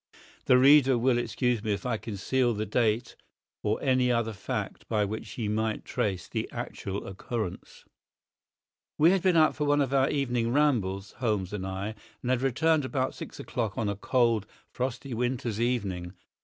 [0.45, 3.15] The reader will excuse me if I conceal the date
[3.61, 7.85] or any other fact by which he might trace the actual occurrence.
[8.97, 11.93] We had been out for one of our evening rambles, Holmes and I,
[12.23, 16.13] and had returned about six o'clock on a cold, frosty winter's evening.